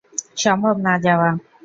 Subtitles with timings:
[0.37, 1.29] সম্ভব না যাওয়া!